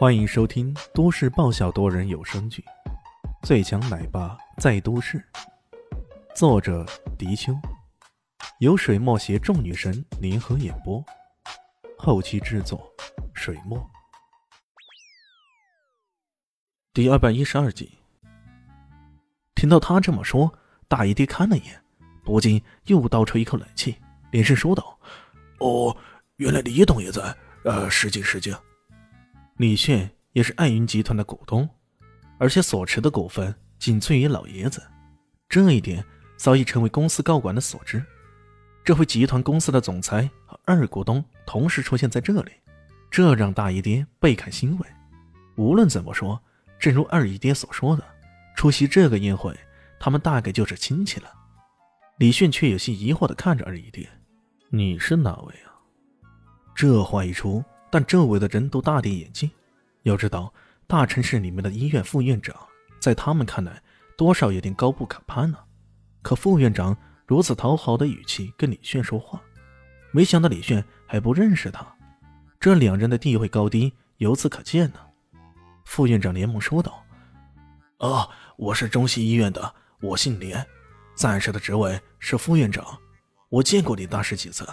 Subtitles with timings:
[0.00, 2.64] 欢迎收听都市爆笑多人有声剧
[3.46, 5.18] 《最强奶爸在都市》，
[6.34, 6.86] 作者：
[7.18, 7.52] 迪秋，
[8.60, 11.04] 由水墨携众女神联合演播，
[11.98, 12.90] 后期制作：
[13.34, 13.78] 水墨。
[16.94, 17.98] 第二百一十二集，
[19.54, 20.50] 听到他这么说，
[20.88, 21.78] 大姨爹看了一眼，
[22.24, 23.96] 不禁又倒抽一口冷气，
[24.30, 24.98] 连声说道
[25.60, 25.94] ：“哦，
[26.36, 27.36] 原来李董也在，
[27.66, 28.56] 呃，失敬失敬。”
[29.60, 31.68] 李炫也是爱云集团的股东，
[32.38, 34.82] 而且所持的股份仅次于老爷子，
[35.50, 36.02] 这一点
[36.38, 38.02] 早已成为公司高管的所知。
[38.82, 42.52] 这回集团公司的总裁和二股东同时出现在这里，
[43.10, 44.86] 这让大姨爹倍感欣慰。
[45.56, 46.42] 无论怎么说，
[46.78, 48.02] 正如二姨爹所说的，
[48.56, 49.54] 出席这个宴会，
[49.98, 51.30] 他们大概就是亲戚了。
[52.16, 54.08] 李炫却有些疑惑地看着二姨爹
[54.72, 55.76] ：“你是哪位啊？”
[56.74, 57.62] 这话一出。
[57.90, 59.50] 但周围的人都大跌眼镜。
[60.02, 60.52] 要知道，
[60.86, 62.56] 大城市里面的医院副院长，
[62.98, 63.82] 在他们看来，
[64.16, 65.58] 多少有点高不可攀呢。
[66.22, 69.42] 可副院长如此讨好的语气跟李炫说话，
[70.12, 71.86] 没想到李炫还不认识他。
[72.58, 75.00] 这两人的地位高低由此可见呢。
[75.84, 77.02] 副院长连忙说道
[77.98, 80.66] ：“啊，我是中西医院的，我姓连，
[81.14, 82.84] 暂时的职位是副院长。
[83.48, 84.66] 我见过李大师几次，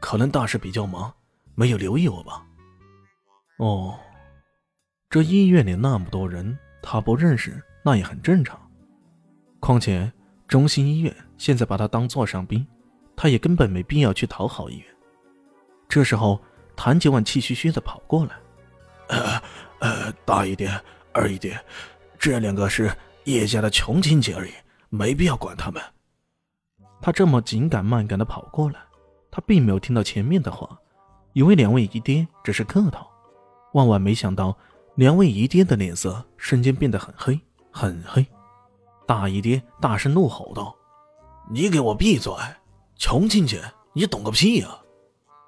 [0.00, 1.12] 可能大师比较忙。”
[1.58, 2.46] 没有留意我吧？
[3.58, 3.98] 哦，
[5.10, 8.56] 这医院里那么多人，他不认识那也很正常。
[9.58, 10.12] 况且
[10.46, 12.64] 中心医院现在把他当座上宾，
[13.16, 14.86] 他也根本没必要去讨好医院。
[15.88, 16.40] 这时候，
[16.76, 18.36] 谭杰万气吁吁的跑过来
[19.10, 19.42] ：“呃
[19.80, 20.80] 呃，大一点，
[21.12, 21.60] 二一点，
[22.20, 22.88] 这两个是
[23.24, 24.52] 叶家的穷亲戚而已，
[24.90, 25.82] 没必要管他们。”
[27.02, 28.78] 他这么紧赶慢赶的跑过来，
[29.28, 30.78] 他并没有听到前面的话。
[31.38, 33.08] 以为两位姨爹只是客套，
[33.72, 34.58] 万万没想到，
[34.96, 38.26] 两位姨爹的脸色瞬间变得很黑，很黑。
[39.06, 40.74] 大姨爹大声怒吼道
[41.48, 42.34] ：“你给我闭嘴！
[42.96, 43.62] 穷亲戚，
[43.92, 44.68] 你懂个屁呀！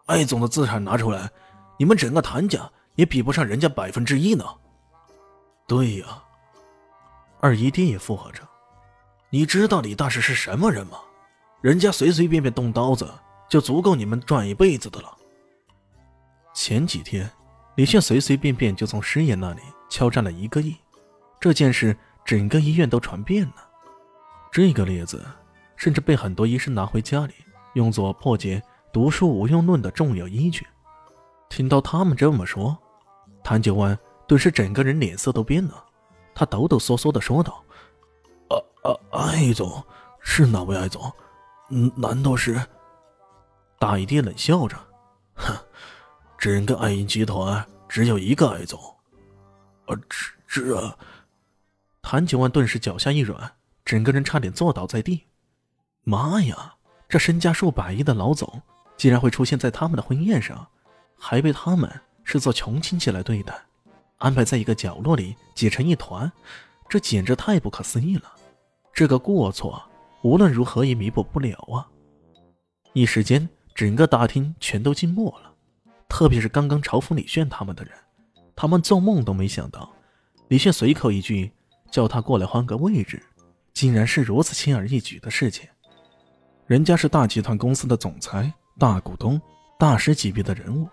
[0.06, 1.28] 艾总的资产拿出来，
[1.76, 4.44] 你们整个谭家也比不上人家百分之一呢。”
[5.66, 6.22] 对呀，
[7.41, 8.44] 二姨爹也附和着
[9.28, 10.98] ：“你知道李大师是什么人吗？
[11.60, 13.12] 人家随随便便动刀子，
[13.48, 15.12] 就足够你们赚一辈子的了。”
[16.62, 17.28] 前几天，
[17.76, 20.76] 李炫随随便便就从师爷那里敲诈了一个亿，
[21.41, 23.54] 这件事整个医院都传遍了。
[24.53, 25.25] 这个例子
[25.75, 27.32] 甚至被很多医生拿回家里，
[27.72, 28.62] 用作破解
[28.93, 30.66] “读书无用论”的重要依据。
[31.49, 32.76] 听到他们这么说，
[33.43, 35.82] 谭九万顿时整个人脸色都变了，
[36.34, 37.65] 他抖抖嗦嗦地说道
[38.53, 39.82] ：“啊啊，艾总
[40.20, 41.10] 是哪位艾总？
[41.70, 42.62] 嗯，难道是？”
[43.81, 44.76] 大姨爹冷笑着，
[46.40, 48.80] 整个爱因集团只有一个爱总，
[49.84, 49.94] 啊，
[50.48, 50.98] 这这……
[52.00, 53.52] 谭九万顿时脚下一软，
[53.84, 55.26] 整个人差点坐倒在地。
[56.02, 56.76] 妈呀，
[57.10, 58.62] 这身家数百亿的老总
[58.96, 60.66] 竟然会出现在他们的婚宴上，
[61.18, 63.54] 还被他们视作穷亲戚来对待，
[64.16, 66.32] 安排在一个角落里挤成一团，
[66.88, 68.32] 这简直太不可思议了！
[68.94, 69.82] 这个过错
[70.22, 71.86] 无论如何也弥补不了啊！
[72.94, 75.50] 一时间，整个大厅全都静默了。
[76.10, 77.94] 特别是刚刚嘲讽李炫他们的人，
[78.56, 79.91] 他们做梦都没想到，
[80.48, 81.50] 李炫随口一句
[81.91, 83.22] 叫他过来换个位置，
[83.72, 85.66] 竟然是如此轻而易举的事情。
[86.66, 89.41] 人家是大集团公司的总裁、大股东、
[89.78, 90.88] 大师级别的人物，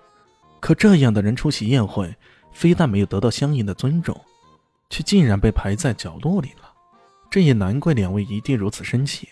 [0.59, 2.15] 可这样的人出席宴会，
[2.53, 4.15] 非但没有得到相应的尊重，
[4.89, 6.71] 却竟然被排在角落里了。
[7.29, 9.27] 这也难怪两位姨爹如此生气。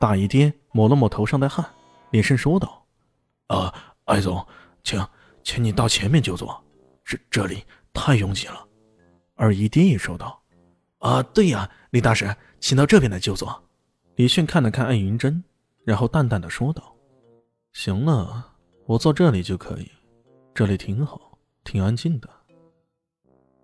[0.00, 1.64] 大姨爹抹了抹头上的汗，
[2.10, 2.84] 连声说道
[3.48, 3.72] ：“啊，
[4.06, 4.44] 艾总。”
[4.84, 5.06] 请，
[5.42, 6.62] 请你到前面就坐，
[7.04, 8.66] 这这里太拥挤了。
[9.34, 10.40] 二姨爹也说道
[10.98, 13.62] ：“啊，对呀，李大师，请到这边来就坐。”
[14.16, 15.42] 李迅看了看艾云珍，
[15.84, 16.94] 然后淡淡的说道
[17.72, 18.54] ：“行了，
[18.86, 19.90] 我坐这里就可以，
[20.54, 22.28] 这里挺好，挺安静的。”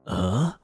[0.06, 0.58] 啊，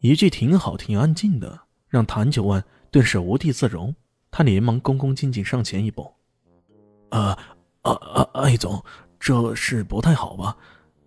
[0.00, 3.94] 一句“挺好，挺安静的”，让谭九万顿时无地自容，
[4.30, 6.10] 他连忙恭恭敬敬上前一步
[7.10, 7.38] ：“啊
[7.82, 8.82] 啊啊，艾总。”
[9.26, 10.56] 这是不太好吧？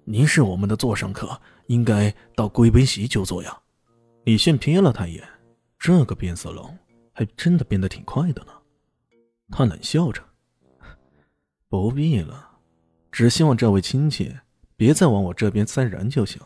[0.03, 3.57] 您是我们的座上客，应该到贵宾席就坐呀。
[4.25, 5.25] 李炫瞥了他一眼，
[5.77, 6.77] 这个变色龙
[7.13, 8.51] 还真的变得挺快的呢。
[9.49, 10.21] 他冷笑着
[11.69, 12.57] ：“不必了，
[13.09, 14.35] 只希望这位亲戚
[14.75, 16.41] 别再往我这边塞人就行。”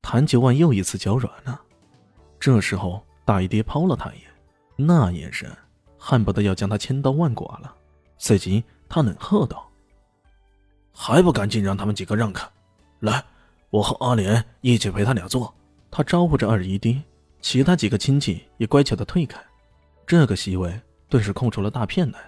[0.00, 1.60] 谭九万又一次脚软了。
[2.40, 4.30] 这时候，大姨爹抛了他一眼，
[4.74, 5.54] 那眼神
[5.98, 7.76] 恨不得要将他千刀万剐了。
[8.16, 9.67] 随即，他冷喝道。
[11.00, 12.44] 还不赶紧让他们几个让开！
[12.98, 13.24] 来，
[13.70, 15.54] 我和阿莲一起陪他俩坐。
[15.92, 17.00] 他招呼着二姨爹，
[17.40, 19.40] 其他几个亲戚也乖巧的退开。
[20.04, 20.78] 这个席位
[21.08, 22.18] 顿时空出了大片来。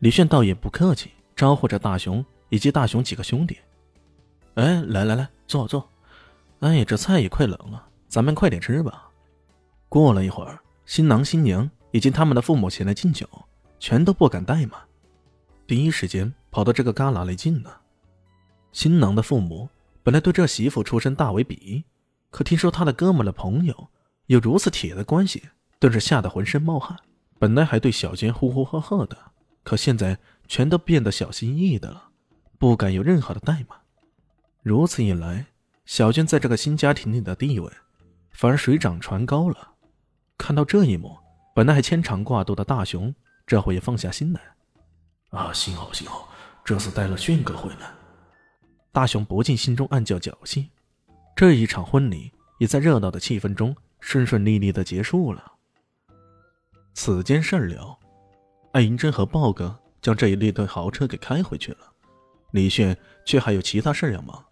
[0.00, 3.56] 李炫倒也不客气，招呼着大雄以及大雄几个兄弟
[4.56, 5.88] ：“哎，来来来，坐坐。
[6.58, 9.08] 哎，这菜也快冷了，咱们快点吃吧。”
[9.88, 13.28] 过了一会儿，新郎新娘以及他们的父母前来敬酒，
[13.78, 14.72] 全都不敢怠慢，
[15.68, 17.80] 第一时间跑到这个旮旯来敬了。
[18.72, 19.68] 新郎的父母
[20.02, 21.84] 本来对这媳妇出身大为鄙夷，
[22.30, 23.88] 可听说他的哥们的朋友
[24.26, 25.42] 有如此铁的关系，
[25.78, 26.96] 顿时吓得浑身冒汗。
[27.38, 29.16] 本来还对小娟呼呼喝喝的，
[29.62, 32.08] 可现在全都变得小心翼翼的了，
[32.58, 33.78] 不敢有任何的怠慢。
[34.62, 35.46] 如此一来，
[35.86, 37.72] 小娟在这个新家庭里的地位
[38.32, 39.74] 反而水涨船高了。
[40.36, 41.16] 看到这一幕，
[41.54, 43.14] 本来还牵肠挂肚的大雄
[43.46, 44.40] 这会也放下心来。
[45.30, 46.28] 啊，幸好幸好，
[46.68, 47.90] 这次带了炫哥回来。
[48.92, 50.68] 大雄不禁心中暗叫侥幸，
[51.34, 55.50] 这一场婚礼也在热闹的气氛中顺顺利利的结束了。
[56.92, 57.98] 此间事了，
[58.72, 61.90] 艾银珍和豹哥将这一列队豪车给开回去了，
[62.50, 62.94] 李炫
[63.24, 64.44] 却还有其他事要忙。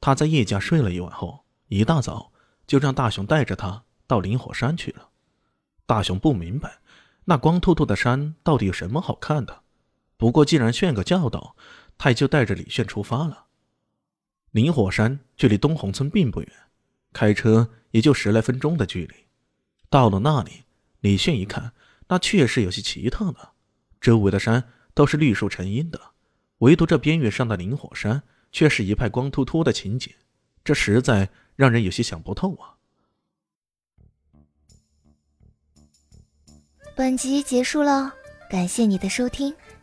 [0.00, 2.32] 他在叶家睡了一晚后，一大早
[2.66, 5.06] 就让大雄带着他到灵火山去了。
[5.84, 6.78] 大雄不明白
[7.26, 9.60] 那光秃秃的山到底有什么好看的，
[10.18, 11.56] 不过既然炫哥叫道，
[11.96, 13.46] 他也就带着李炫出发了。
[14.50, 16.52] 灵火山距离东红村并不远，
[17.12, 19.14] 开车也就十来分钟的距离。
[19.88, 20.64] 到了那里，
[21.00, 21.72] 李炫一看，
[22.08, 23.38] 那确实有些奇特呢。
[24.00, 26.00] 周围的山都是绿树成荫的，
[26.58, 30.12] 唯独这边缘上的灵火山却是一派光秃秃的情景，
[30.64, 32.74] 这实在让人有些想不透啊。
[36.96, 38.12] 本集结束了，
[38.50, 39.54] 感谢你的收听，